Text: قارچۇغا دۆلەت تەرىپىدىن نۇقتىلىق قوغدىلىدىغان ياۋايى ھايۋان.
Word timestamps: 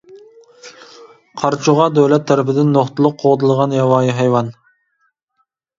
قارچۇغا 1.41 1.87
دۆلەت 1.99 2.27
تەرىپىدىن 2.33 2.75
نۇقتىلىق 2.79 3.21
قوغدىلىدىغان 3.25 3.79
ياۋايى 3.81 4.21
ھايۋان. 4.23 4.55